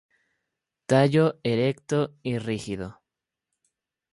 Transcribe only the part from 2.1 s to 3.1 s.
y rígido.